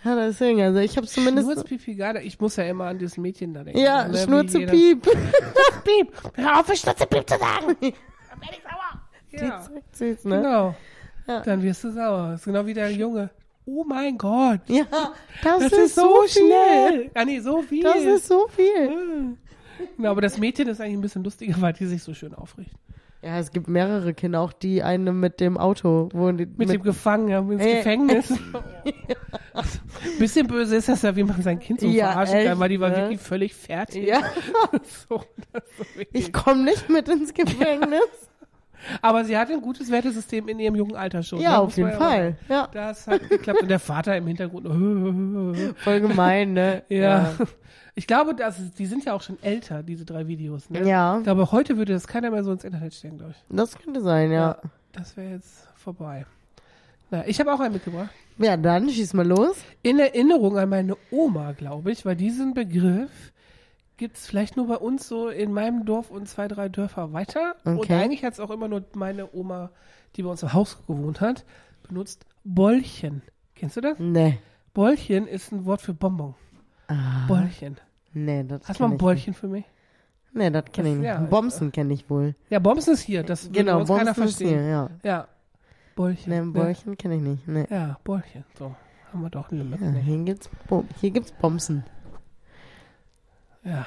[0.03, 1.47] Ja, deswegen, also ich habe zumindest...
[1.71, 1.87] Nicht.
[2.25, 3.79] Ich muss ja immer an dieses Mädchen da denken.
[3.79, 5.07] Ja, ne, wie Schnurze jeder- Piep.
[6.35, 7.75] Hör auf, Schnurze Piep zu sagen.
[7.79, 9.47] Dann werde ich sauer.
[9.47, 10.37] Ja, Süß, ne?
[10.37, 10.75] genau.
[11.27, 11.39] Ja.
[11.41, 12.31] Dann wirst du sauer.
[12.31, 13.29] Das ist genau wie der Junge.
[13.65, 14.61] Oh mein Gott.
[14.67, 14.85] Ja,
[15.43, 17.11] das, Das, ist, ist so so schnell.
[17.13, 17.81] Ah nee, so viel.
[17.81, 17.83] Viel.
[17.83, 19.37] Das ist so viel.
[19.99, 22.71] Ja, aber das Mädchen ist eigentlich ein bisschen lustiger, weil die sich so schön aufricht.
[23.23, 26.81] Ja, es gibt mehrere Kinder, auch die eine mit dem Auto, wo die, Mit, dem
[26.81, 27.75] Gefangenen ins Äh.
[27.77, 28.33] Gefängnis.
[30.19, 32.69] Bisschen böse ist das ja, wie man sein Kind so Ja, verarschen kann, echt, weil
[32.69, 32.95] die war ne?
[32.97, 34.07] wirklich völlig fertig.
[34.07, 34.21] Ja,
[35.07, 35.23] So, so
[36.11, 38.01] ich komme nicht mit ins Gefängnis.
[39.03, 41.39] Aber sie hatte ein gutes Wertesystem in ihrem jungen Alter schon.
[41.39, 41.59] ja, ne?
[41.59, 42.37] auf jeden ja Fall.
[42.49, 42.67] Ja.
[42.73, 43.61] Das hat geklappt.
[43.61, 44.65] Und der Vater im Hintergrund.
[45.77, 46.81] voll gemein, ne?
[46.89, 47.33] ja.
[47.95, 50.69] Ich glaube, das, die sind ja auch schon älter, diese drei Videos.
[50.69, 50.87] Ne?
[50.87, 51.17] Ja.
[51.17, 53.55] Ich glaube, heute würde das keiner mehr so ins Internet stellen, glaube ich.
[53.55, 54.57] Das könnte sein, ja.
[54.93, 56.25] Das wäre jetzt vorbei.
[57.09, 58.09] Na, ich habe auch einen mitgebracht.
[58.37, 59.57] Ja, dann schieß mal los.
[59.83, 63.31] In Erinnerung an meine Oma, glaube ich, weil diesen Begriff
[63.97, 67.55] gibt es vielleicht nur bei uns so in meinem Dorf und zwei, drei Dörfer weiter.
[67.65, 67.95] Und Okay.
[68.01, 69.69] eigentlich hat es auch immer nur meine Oma,
[70.15, 71.45] die bei uns im Haus gewohnt hat,
[71.87, 73.21] benutzt Bollchen.
[73.55, 73.99] Kennst du das?
[73.99, 74.39] Nee.
[74.73, 76.33] Bollchen ist ein Wort für Bonbon.
[76.93, 77.47] Ah,
[78.13, 79.65] nee, das Hast du mal ein Bollchen für mich?
[80.33, 81.05] Nee, das kenne ich nicht.
[81.07, 82.35] ja, Bomsen kenne ich wohl.
[82.49, 83.23] Ja, Bomsen ist hier.
[83.23, 84.59] Das Genau, uns keiner Bomsen ist verstehen.
[84.61, 84.89] hier, ja.
[85.03, 85.27] Ja.
[85.95, 86.29] Bollchen.
[86.31, 86.51] Nee, ne?
[86.51, 87.47] Bäuchchen kenne ich nicht.
[87.47, 87.67] Nee.
[87.69, 88.45] Ja, Bollchen.
[88.57, 88.75] So,
[89.11, 89.83] haben wir doch eine Lücke.
[89.85, 91.83] Ja, hier gibt's, Bo hier gibt's Bomsen.
[93.63, 93.85] Ja.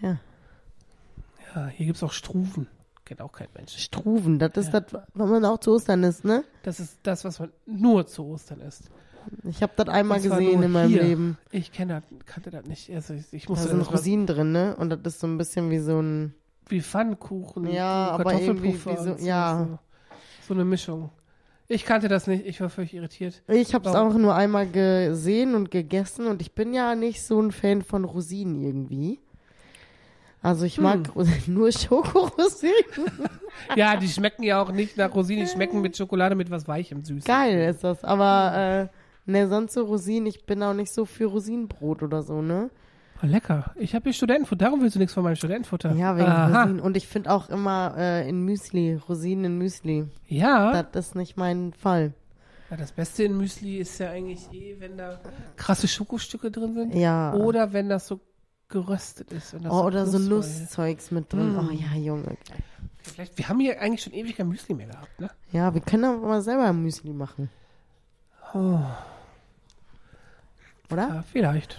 [0.00, 0.18] Ja.
[1.54, 2.68] Ja, hier gibt es auch Struven.
[3.04, 3.76] Kennt auch kein Mensch.
[3.76, 6.44] Struven, das ist das, was man auch zu Ostern isst, ne?
[6.62, 8.88] Das ist das, was man nur zu Ostern isst.
[9.44, 11.02] Ich habe das einmal Das gesehen in meinem hier.
[11.02, 11.38] Leben.
[11.50, 12.90] Ich kenne das, kannte das nicht.
[12.94, 14.76] Also ich, ich Da sind Rosinen drin, ne?
[14.76, 16.34] Und das ist so ein bisschen wie so ein.
[16.68, 19.66] wie Pfannkuchen, Ja, aber irgendwie wie so- ja.
[19.68, 19.78] So,
[20.48, 21.10] so eine Mischung.
[21.68, 22.44] Ich kannte das nicht.
[22.46, 23.42] Ich war völlig irritiert.
[23.48, 27.40] Ich habe es auch nur einmal gesehen und gegessen und ich bin ja nicht so
[27.40, 29.20] ein Fan von Rosinen irgendwie.
[30.42, 31.24] Also ich mag Hm.
[31.54, 32.74] nur Schokorosinen.
[33.76, 35.44] Ja, die schmecken ja auch nicht nach Rosinen.
[35.44, 37.24] Die schmecken mit Schokolade mit was Weichem, süß.
[37.24, 41.26] Geil ist das, aber äh, ne, sonst so Rosinen, ich bin auch nicht so für
[41.26, 42.70] Rosinenbrot oder so, ne?
[43.22, 43.72] Oh, lecker.
[43.76, 44.64] Ich habe hier Studentenfutter.
[44.64, 45.92] Darum willst du nichts von meinem Studentenfutter.
[45.94, 46.62] Ja, wegen Aha.
[46.62, 46.80] Rosinen.
[46.80, 50.08] Und ich finde auch immer äh, in Müsli, Rosinen in Müsli.
[50.26, 50.82] Ja.
[50.82, 52.14] Das ist nicht mein Fall.
[52.70, 52.76] ja.
[52.76, 55.20] Das Beste in Müsli ist ja eigentlich eh, wenn da
[55.56, 56.94] krasse Schokostücke drin sind.
[56.96, 57.32] Ja.
[57.34, 58.18] Oder wenn das so
[58.68, 59.52] geröstet ist.
[59.54, 61.52] wenn das Oh, oder so Nusszeugs mit drin.
[61.52, 61.58] Mm.
[61.58, 62.36] Oh ja, Junge.
[63.04, 65.30] Vielleicht, wir haben hier eigentlich schon ewig kein Müsli mehr gehabt, ne?
[65.52, 67.50] Ja, wir können aber mal selber ein Müsli machen.
[68.54, 68.78] Oh,
[70.92, 71.08] Oder?
[71.08, 71.76] ja, vielleicht.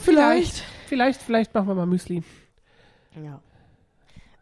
[0.00, 0.64] vielleicht.
[0.86, 2.22] Vielleicht, vielleicht machen wir mal Müsli.
[3.14, 3.40] Ja.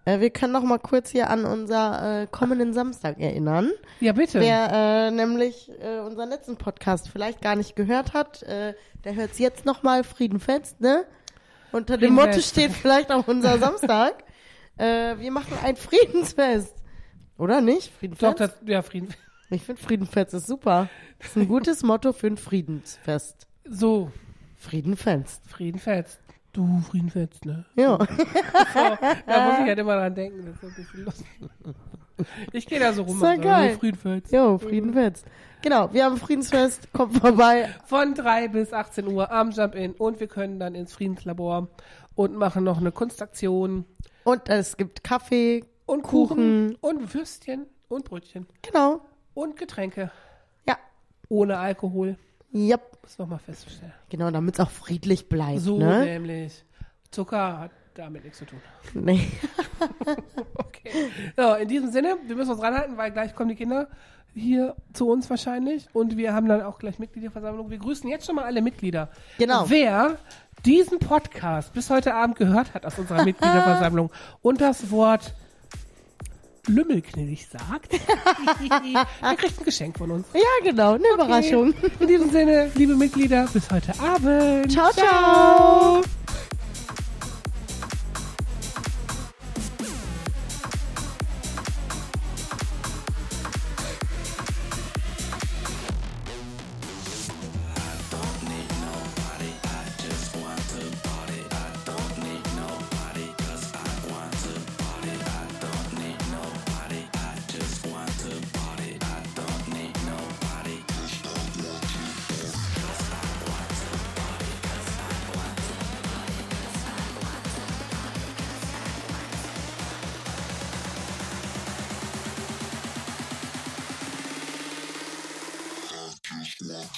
[0.04, 3.70] Äh, wir können noch mal kurz hier an unser äh, kommenden Samstag erinnern.
[4.00, 4.40] Ja, bitte.
[4.40, 9.32] Wer äh, nämlich äh, unseren letzten Podcast vielleicht gar nicht gehört hat, äh, der hört
[9.32, 11.04] es jetzt noch mal Frieden fetzt, ne?
[11.72, 12.48] Unter dem Frieden Motto fetzt.
[12.48, 14.24] steht vielleicht auch unser Samstag.
[14.78, 16.74] äh, wir machen ein Friedensfest.
[17.38, 17.88] Oder nicht?
[17.88, 18.40] Doch, Friedenfest?
[18.40, 19.14] das, ja, Frieden.
[19.50, 20.88] ich finde Friedenfest ist super.
[21.18, 23.46] Das ist ein gutes Motto für ein Friedensfest.
[23.72, 24.10] So,
[24.56, 25.42] Friedenfest.
[25.48, 26.20] Frieden fetzt.
[26.52, 27.64] Du, Frieden fetzt, ne?
[27.76, 27.96] Ja.
[27.98, 30.44] So, da muss ich halt immer dran denken.
[30.46, 31.26] Das ist ein bisschen lustig.
[32.52, 33.72] Ich gehe da so rum und geil.
[33.74, 34.32] so, Frieden fetzt.
[34.32, 35.24] Jo, Friedenfest.
[35.62, 37.68] Genau, wir haben Friedensfest, kommt vorbei.
[37.86, 41.68] Von 3 bis 18 Uhr am Jump-In und wir können dann ins Friedenslabor
[42.16, 43.84] und machen noch eine Kunstaktion
[44.24, 45.64] Und es gibt Kaffee.
[45.86, 46.74] und Kuchen, Kuchen.
[46.80, 49.00] und Würstchen und Brötchen Genau.
[49.34, 50.10] und Getränke
[50.68, 50.76] Ja.
[51.28, 52.16] ohne Alkohol.
[52.54, 52.89] Yep.
[53.02, 53.92] Muss noch mal feststellen.
[54.08, 55.60] Genau, damit es auch friedlich bleibt.
[55.60, 56.04] So ne?
[56.04, 56.64] nämlich.
[57.10, 58.60] Zucker hat damit nichts zu tun.
[58.94, 59.28] Nee.
[60.54, 61.10] Okay.
[61.36, 63.88] So, in diesem Sinne, wir müssen uns ranhalten, weil gleich kommen die Kinder
[64.34, 67.70] hier zu uns wahrscheinlich und wir haben dann auch gleich Mitgliederversammlung.
[67.70, 69.10] Wir grüßen jetzt schon mal alle Mitglieder.
[69.38, 69.64] Genau.
[69.68, 70.18] Wer
[70.64, 74.10] diesen Podcast bis heute Abend gehört hat aus unserer Mitgliederversammlung
[74.42, 75.34] und das Wort
[76.70, 77.98] Lümmelknillig sagt, der
[79.36, 80.26] kriegt ein Geschenk von uns.
[80.34, 81.74] Ja, genau, eine Überraschung.
[81.98, 84.72] In diesem Sinne, liebe Mitglieder, bis heute Abend.
[84.72, 86.02] Ciao, ciao.